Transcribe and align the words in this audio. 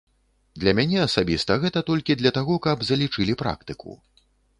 Для 0.61 0.71
мяне 0.77 0.95
асабіста 1.07 1.57
гэта 1.65 1.83
толькі 1.89 2.15
для 2.21 2.31
таго, 2.37 2.57
каб 2.69 2.77
залічылі 2.89 3.37
практыку. 3.43 3.91